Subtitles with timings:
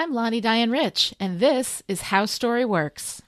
[0.00, 3.20] I'm Lani Diane Rich, and this is How Story Works.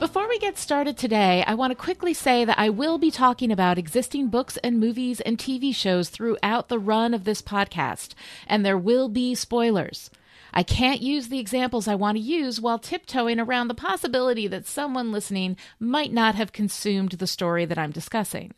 [0.00, 3.52] Before we get started today, I want to quickly say that I will be talking
[3.52, 8.14] about existing books and movies and TV shows throughout the run of this podcast,
[8.48, 10.10] and there will be spoilers.
[10.52, 14.66] I can't use the examples I want to use while tiptoeing around the possibility that
[14.66, 18.52] someone listening might not have consumed the story that I'm discussing.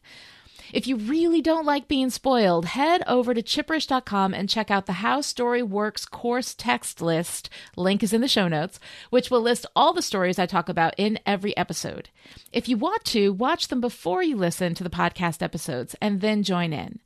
[0.73, 4.95] If you really don't like being spoiled, head over to chipperish.com and check out the
[4.95, 7.51] How Story Works course text list.
[7.77, 8.79] Link is in the show notes,
[9.11, 12.09] which will list all the stories I talk about in every episode.
[12.53, 16.43] If you want to, watch them before you listen to the podcast episodes and then
[16.45, 17.01] join in.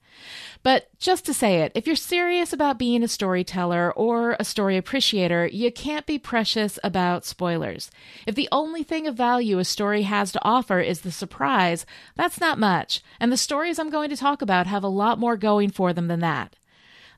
[0.63, 4.77] But just to say it, if you're serious about being a storyteller or a story
[4.77, 7.91] appreciator, you can't be precious about spoilers.
[8.27, 11.85] If the only thing of value a story has to offer is the surprise,
[12.17, 15.37] that's not much, and the stories I'm going to talk about have a lot more
[15.37, 16.57] going for them than that.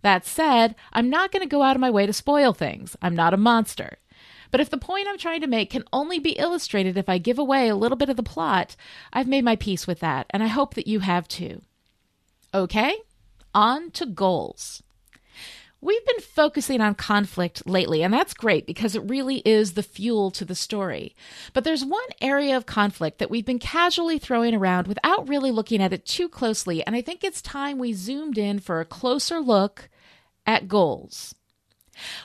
[0.02, 2.96] That said, I'm not going to go out of my way to spoil things.
[3.00, 3.98] I'm not a monster.
[4.50, 7.38] But if the point I'm trying to make can only be illustrated if I give
[7.38, 8.76] away a little bit of the plot,
[9.12, 11.62] I've made my peace with that, and I hope that you have too.
[12.56, 12.96] Okay,
[13.54, 14.82] on to goals.
[15.82, 20.30] We've been focusing on conflict lately, and that's great because it really is the fuel
[20.30, 21.14] to the story.
[21.52, 25.82] But there's one area of conflict that we've been casually throwing around without really looking
[25.82, 29.38] at it too closely, and I think it's time we zoomed in for a closer
[29.38, 29.90] look
[30.46, 31.34] at goals.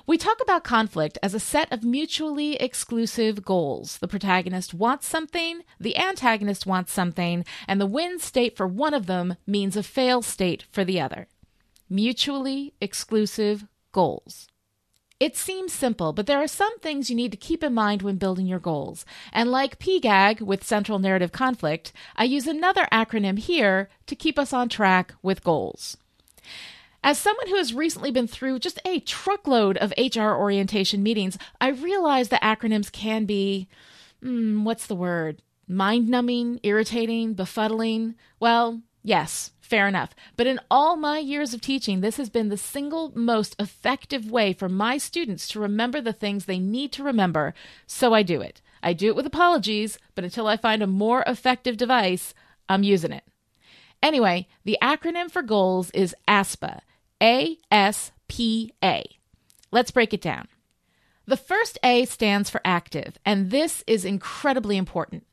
[0.06, 3.98] We talk about conflict as a set of mutually exclusive goals.
[3.98, 9.06] The protagonist wants something, the antagonist wants something, and the win state for one of
[9.06, 11.28] them means a fail state for the other.
[11.90, 14.48] Mutually exclusive goals.
[15.22, 18.16] It seems simple, but there are some things you need to keep in mind when
[18.16, 19.06] building your goals.
[19.32, 24.52] And like PGAG with central narrative conflict, I use another acronym here to keep us
[24.52, 25.96] on track with goals.
[27.04, 31.70] As someone who has recently been through just a truckload of HR orientation meetings, I
[31.70, 33.68] realize that acronyms can be,
[34.24, 35.42] mm, what's the word?
[35.68, 38.14] Mind numbing, irritating, befuddling.
[38.40, 40.12] Well, yes, fair enough.
[40.38, 44.54] But in all my years of teaching, this has been the single most effective way
[44.54, 47.56] for my students to remember the things they need to remember,
[47.88, 48.62] so I do it.
[48.84, 52.36] I do it with apologies, but until I find a more effective device,
[52.70, 53.24] I'm using it.
[54.04, 56.82] Anyway, the acronym for goals is ASPA.
[57.22, 59.04] A S P A.
[59.72, 60.48] Let's break it down.
[61.26, 65.26] The first A stands for active, and this is incredibly important.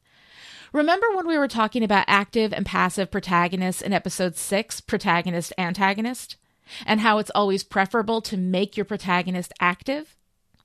[0.73, 6.37] Remember when we were talking about active and passive protagonists in episode 6, protagonist antagonist,
[6.85, 10.15] and how it's always preferable to make your protagonist active?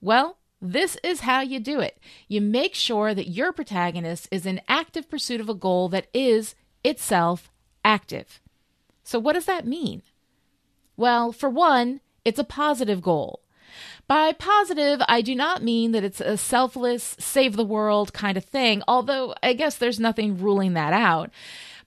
[0.02, 1.98] Well, this is how you do it.
[2.28, 6.54] You make sure that your protagonist is in active pursuit of a goal that is
[6.84, 7.50] itself
[7.82, 8.42] active.
[9.02, 10.02] So, what does that mean?
[10.96, 13.40] Well, for one, it's a positive goal.
[14.06, 18.44] By positive, I do not mean that it's a selfless, save the world kind of
[18.44, 21.30] thing, although I guess there's nothing ruling that out.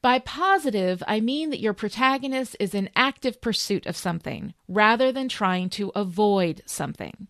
[0.01, 5.29] By positive, I mean that your protagonist is in active pursuit of something rather than
[5.29, 7.27] trying to avoid something.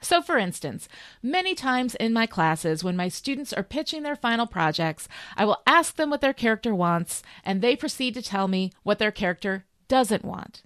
[0.00, 0.88] So, for instance,
[1.22, 5.60] many times in my classes, when my students are pitching their final projects, I will
[5.66, 9.64] ask them what their character wants, and they proceed to tell me what their character
[9.88, 10.62] doesn't want.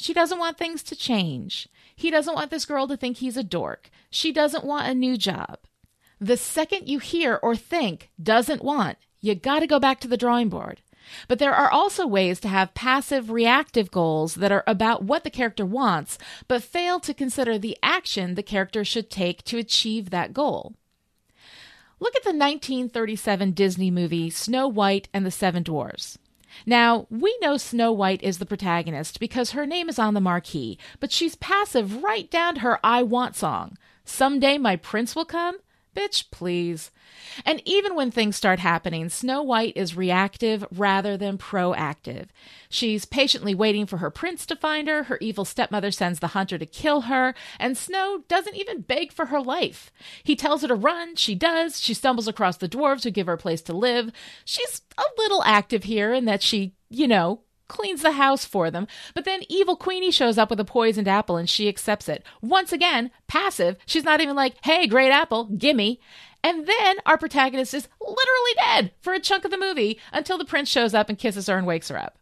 [0.00, 1.68] She doesn't want things to change.
[1.94, 3.90] He doesn't want this girl to think he's a dork.
[4.08, 5.58] She doesn't want a new job.
[6.18, 10.16] The second you hear or think doesn't want, you got to go back to the
[10.16, 10.80] drawing board.
[11.28, 15.30] But there are also ways to have passive reactive goals that are about what the
[15.30, 16.16] character wants,
[16.48, 20.74] but fail to consider the action the character should take to achieve that goal.
[21.98, 26.16] Look at the 1937 Disney movie Snow White and the Seven Dwarfs.
[26.66, 30.78] Now, we know Snow White is the protagonist because her name is on the marquee,
[30.98, 33.76] but she's passive right down to her I Want song.
[34.04, 35.58] Someday my prince will come?
[35.94, 36.90] Bitch, please.
[37.44, 42.28] And even when things start happening, Snow White is reactive rather than proactive.
[42.68, 46.58] She's patiently waiting for her prince to find her, her evil stepmother sends the hunter
[46.58, 49.90] to kill her, and Snow doesn't even beg for her life.
[50.22, 53.32] He tells her to run, she does, she stumbles across the dwarves who give her
[53.34, 54.12] a place to live.
[54.44, 58.86] She's a little active here in that she, you know, cleans the house for them.
[59.14, 62.24] But then evil Queenie shows up with a poisoned apple and she accepts it.
[62.42, 63.76] Once again, passive.
[63.86, 66.00] She's not even like, hey, great apple, gimme.
[66.42, 70.44] And then our protagonist is literally dead for a chunk of the movie until the
[70.44, 72.18] prince shows up and kisses her and wakes her up.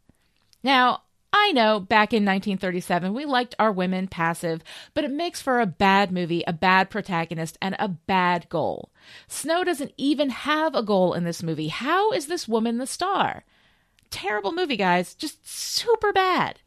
[0.62, 1.02] Now,
[1.32, 4.62] I know back in 1937 we liked our women passive,
[4.92, 8.90] but it makes for a bad movie, a bad protagonist, and a bad goal.
[9.28, 11.68] Snow doesn't even have a goal in this movie.
[11.68, 13.44] How is this woman the star?
[14.10, 15.14] Terrible movie, guys.
[15.14, 16.60] Just super bad.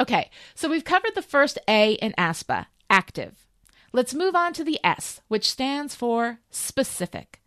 [0.00, 3.46] Okay, so we've covered the first A in ASPA, active.
[3.92, 7.40] Let's move on to the S, which stands for specific.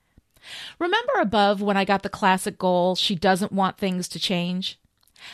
[0.79, 4.79] Remember above when I got the classic goal, she doesn't want things to change?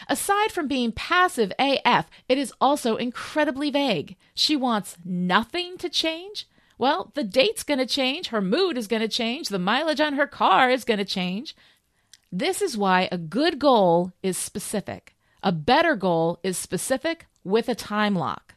[0.07, 4.15] Aside from being passive AF, it is also incredibly vague.
[4.33, 6.47] She wants nothing to change?
[6.77, 10.13] Well, the date's going to change, her mood is going to change, the mileage on
[10.13, 11.55] her car is going to change.
[12.33, 15.15] This is why a good goal is specific.
[15.43, 18.55] A better goal is specific with a time lock.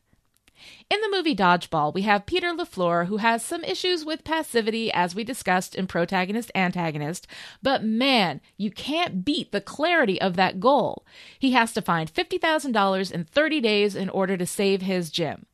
[0.88, 5.17] In the movie Dodgeball, we have Peter LaFleur, who has some issues with passivity, as
[5.17, 7.26] we discussed in Protagonist Antagonist,
[7.62, 11.05] but man, you can't beat the clarity of that goal.
[11.37, 15.47] He has to find $50,000 in 30 days in order to save his gym.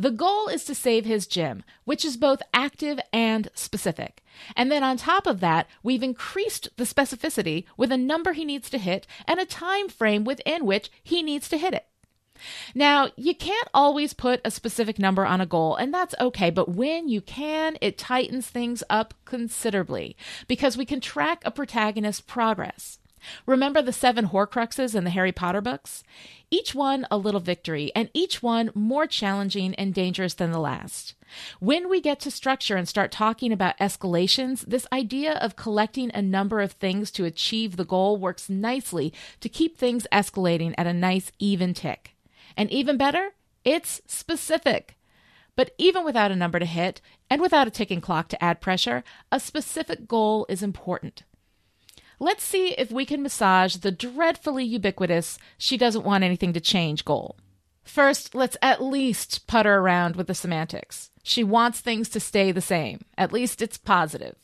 [0.00, 4.22] The goal is to save his gym, which is both active and specific.
[4.56, 8.70] And then on top of that, we've increased the specificity with a number he needs
[8.70, 11.86] to hit and a time frame within which he needs to hit it.
[12.74, 16.70] Now, you can't always put a specific number on a goal, and that's okay, but
[16.70, 20.16] when you can, it tightens things up considerably
[20.48, 23.00] because we can track a protagonist's progress.
[23.46, 26.02] Remember the seven Horcruxes in the Harry Potter books?
[26.50, 31.14] Each one a little victory, and each one more challenging and dangerous than the last.
[31.60, 36.22] When we get to structure and start talking about escalations, this idea of collecting a
[36.22, 40.92] number of things to achieve the goal works nicely to keep things escalating at a
[40.92, 42.16] nice even tick.
[42.56, 43.30] And even better,
[43.64, 44.96] it's specific.
[45.56, 49.04] But even without a number to hit and without a ticking clock to add pressure,
[49.30, 51.22] a specific goal is important.
[52.22, 57.06] Let's see if we can massage the dreadfully ubiquitous she doesn't want anything to change
[57.06, 57.36] goal.
[57.82, 61.10] First, let's at least putter around with the semantics.
[61.22, 63.00] She wants things to stay the same.
[63.16, 64.36] At least it's positive.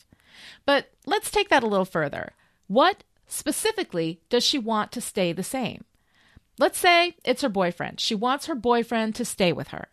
[0.64, 2.32] But let's take that a little further.
[2.66, 5.84] What specifically does she want to stay the same?
[6.58, 8.00] Let's say it's her boyfriend.
[8.00, 9.88] She wants her boyfriend to stay with her.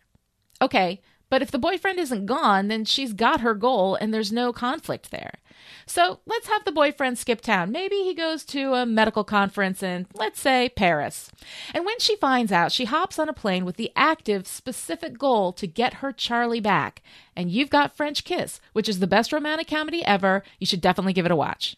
[0.62, 1.02] Okay,
[1.34, 5.10] but if the boyfriend isn't gone, then she's got her goal and there's no conflict
[5.10, 5.40] there.
[5.84, 7.72] So let's have the boyfriend skip town.
[7.72, 11.32] Maybe he goes to a medical conference in, let's say, Paris.
[11.74, 15.52] And when she finds out, she hops on a plane with the active, specific goal
[15.54, 17.02] to get her Charlie back.
[17.34, 20.44] And you've got French Kiss, which is the best romantic comedy ever.
[20.60, 21.76] You should definitely give it a watch.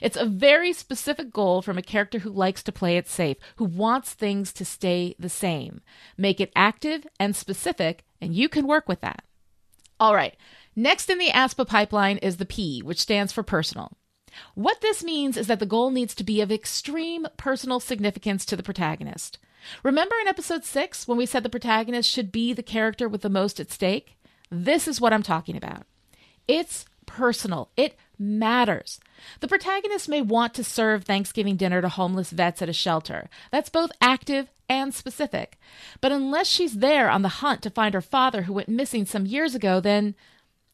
[0.00, 3.66] It's a very specific goal from a character who likes to play it safe, who
[3.66, 5.82] wants things to stay the same.
[6.16, 9.22] Make it active and specific, and you can work with that.
[9.98, 10.34] All right,
[10.76, 13.92] Next in the ASPA pipeline is the P, which stands for personal.
[14.54, 18.56] What this means is that the goal needs to be of extreme personal significance to
[18.56, 19.38] the protagonist.
[19.82, 23.28] Remember in episode 6 when we said the protagonist should be the character with the
[23.28, 24.16] most at stake?
[24.50, 25.82] This is what I'm talking about.
[26.46, 29.00] It's personal, it matters.
[29.40, 33.28] The protagonist may want to serve Thanksgiving dinner to homeless vets at a shelter.
[33.50, 35.58] That's both active and specific.
[36.00, 39.26] But unless she's there on the hunt to find her father who went missing some
[39.26, 40.14] years ago, then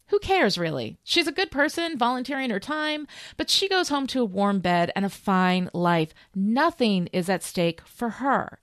[0.09, 0.99] who cares, really?
[1.03, 4.93] She's a good person, volunteering her time, but she goes home to a warm bed
[4.95, 6.15] and a fine life.
[6.35, 8.61] Nothing is at stake for her.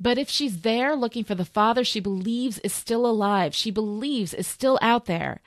[0.00, 4.34] But if she's there looking for the father she believes is still alive, she believes
[4.34, 5.40] is still out there,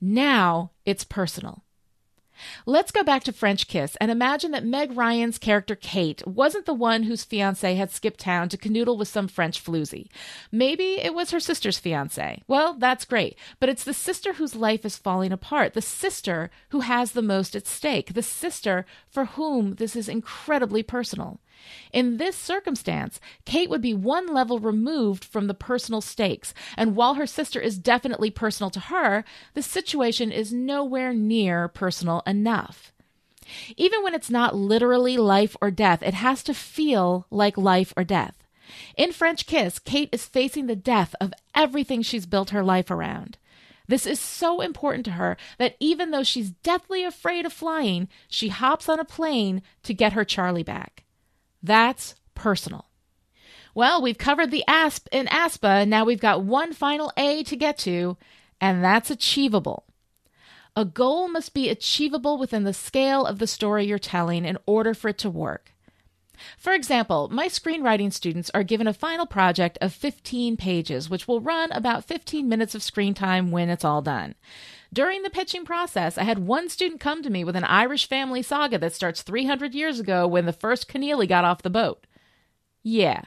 [0.00, 1.62] now it's personal.
[2.66, 6.74] Let's go back to French Kiss and imagine that Meg Ryan's character Kate wasn't the
[6.74, 10.08] one whose fiance had skipped town to canoodle with some French floozy.
[10.50, 12.42] Maybe it was her sister's fiance.
[12.46, 16.80] Well, that's great, but it's the sister whose life is falling apart, the sister who
[16.80, 21.40] has the most at stake, the sister for whom this is incredibly personal.
[21.92, 27.14] In this circumstance, Kate would be one level removed from the personal stakes, and while
[27.14, 32.92] her sister is definitely personal to her, the situation is nowhere near personal enough.
[33.76, 38.04] Even when it's not literally life or death, it has to feel like life or
[38.04, 38.36] death.
[38.96, 43.36] In French Kiss, Kate is facing the death of everything she's built her life around.
[43.88, 48.48] This is so important to her that even though she's deathly afraid of flying, she
[48.48, 50.99] hops on a plane to get her Charlie back.
[51.62, 52.86] That's personal.
[53.74, 57.78] Well, we've covered the ASP in ASPA, now we've got one final A to get
[57.78, 58.16] to,
[58.60, 59.84] and that's achievable.
[60.76, 64.94] A goal must be achievable within the scale of the story you're telling in order
[64.94, 65.72] for it to work.
[66.56, 71.40] For example, my screenwriting students are given a final project of 15 pages, which will
[71.40, 74.34] run about 15 minutes of screen time when it's all done.
[74.92, 78.42] During the pitching process, I had one student come to me with an Irish family
[78.42, 82.06] saga that starts 300 years ago when the first Keneally got off the boat.
[82.82, 83.24] Yeah,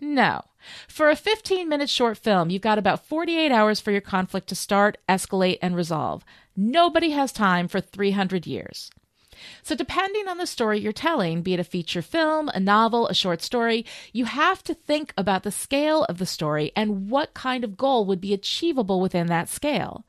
[0.00, 0.42] No.
[0.88, 4.54] For a 15 minute short film, you've got about 48 hours for your conflict to
[4.54, 6.24] start, escalate, and resolve.
[6.56, 8.90] Nobody has time for 300 years.
[9.62, 13.14] So, depending on the story you're telling, be it a feature film, a novel, a
[13.14, 17.64] short story, you have to think about the scale of the story and what kind
[17.64, 20.04] of goal would be achievable within that scale.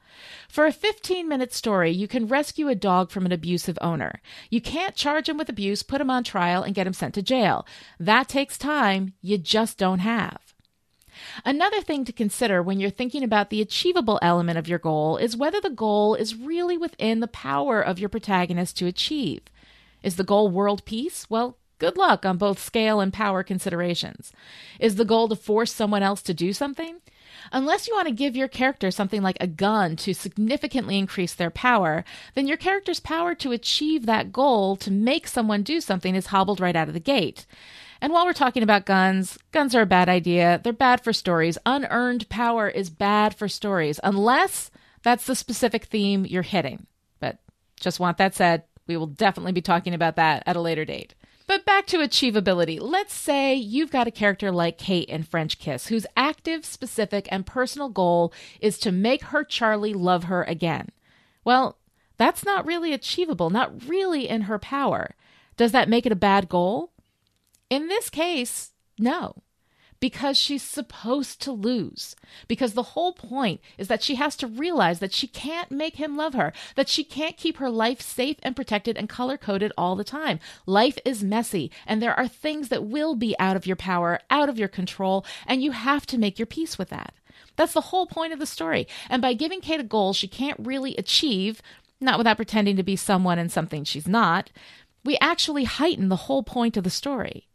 [0.47, 4.21] For a 15 minute story, you can rescue a dog from an abusive owner.
[4.49, 7.21] You can't charge him with abuse, put him on trial, and get him sent to
[7.21, 7.65] jail.
[7.99, 10.48] That takes time you just don't have.
[11.45, 15.37] Another thing to consider when you're thinking about the achievable element of your goal is
[15.37, 19.41] whether the goal is really within the power of your protagonist to achieve.
[20.03, 21.29] Is the goal world peace?
[21.29, 24.31] Well, good luck on both scale and power considerations.
[24.79, 26.97] Is the goal to force someone else to do something?
[27.51, 31.49] Unless you want to give your character something like a gun to significantly increase their
[31.49, 32.03] power,
[32.35, 36.59] then your character's power to achieve that goal to make someone do something is hobbled
[36.59, 37.45] right out of the gate.
[38.01, 40.61] And while we're talking about guns, guns are a bad idea.
[40.63, 41.57] They're bad for stories.
[41.65, 44.71] Unearned power is bad for stories, unless
[45.03, 46.87] that's the specific theme you're hitting.
[47.19, 47.39] But
[47.79, 51.13] just want that said, we will definitely be talking about that at a later date.
[51.45, 52.77] But back to achievability.
[52.79, 57.45] Let's say you've got a character like Kate in French Kiss, whose active, specific, and
[57.45, 60.89] personal goal is to make her Charlie love her again.
[61.43, 61.77] Well,
[62.17, 65.15] that's not really achievable, not really in her power.
[65.57, 66.91] Does that make it a bad goal?
[67.69, 69.43] In this case, no,
[69.99, 72.15] because she's supposed to lose.
[72.47, 76.15] Because the whole point is that she has to realize that she can't make him
[76.15, 79.95] love her, that she can't keep her life safe and protected and color coded all
[79.95, 80.39] the time.
[80.65, 84.49] Life is messy, and there are things that will be out of your power, out
[84.49, 87.13] of your control, and you have to make your peace with that.
[87.55, 88.87] That's the whole point of the story.
[89.09, 91.61] And by giving Kate a goal she can't really achieve,
[91.99, 94.49] not without pretending to be someone and something she's not,
[95.03, 97.48] we actually heighten the whole point of the story.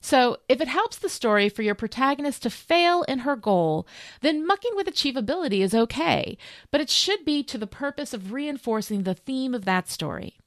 [0.00, 3.86] So, if it helps the story for your protagonist to fail in her goal,
[4.20, 6.38] then mucking with achievability is okay,
[6.70, 10.38] but it should be to the purpose of reinforcing the theme of that story.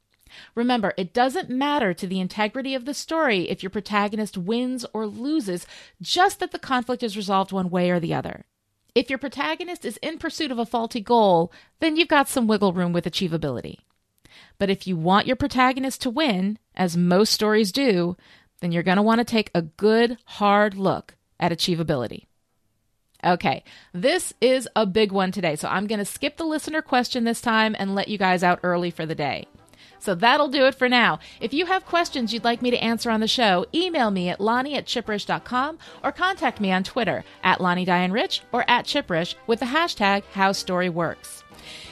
[0.56, 5.06] Remember, it doesn't matter to the integrity of the story if your protagonist wins or
[5.06, 5.68] loses,
[6.02, 8.46] just that the conflict is resolved one way or the other.
[8.96, 12.74] If your protagonist is in pursuit of a faulty goal, then you've got some wiggle
[12.74, 13.80] room with achievability.
[14.58, 18.16] But if you want your protagonist to win, as most stories do,
[18.62, 22.28] then you're going to want to take a good, hard look at achievability.
[23.24, 23.64] Okay,
[23.94, 27.42] this is a big one today, so I'm going to skip the listener question this
[27.42, 29.48] time and let you guys out early for the day.
[30.00, 31.20] So that'll do it for now.
[31.40, 34.42] If you have questions you'd like me to answer on the show, email me at
[34.42, 39.36] Lani at chipperish.com or contact me on Twitter at Lani Diane Rich or at Chipperish
[39.46, 41.44] with the hashtag HowStoryWorks.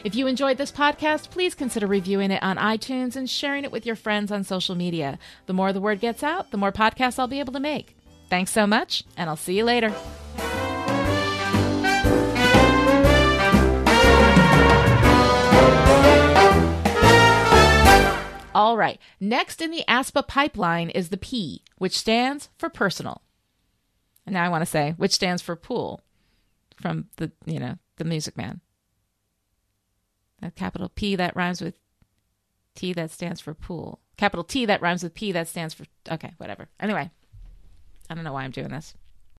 [0.03, 3.85] If you enjoyed this podcast, please consider reviewing it on iTunes and sharing it with
[3.85, 5.19] your friends on social media.
[5.45, 7.95] The more the word gets out, the more podcasts I'll be able to make.
[8.29, 9.93] Thanks so much, and I'll see you later.
[18.53, 23.21] All right, next in the ASPA pipeline is the P, which stands for personal.
[24.25, 26.01] And now I want to say, which stands for pool
[26.75, 28.61] from the, you know, the music man.
[30.41, 31.75] A capital P that rhymes with
[32.75, 33.99] T that stands for pool.
[34.17, 35.85] Capital T that rhymes with P that stands for.
[36.09, 36.69] Okay, whatever.
[36.79, 37.09] Anyway,
[38.09, 38.93] I don't know why I'm doing this.